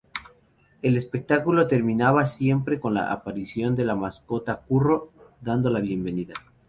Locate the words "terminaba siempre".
1.67-2.79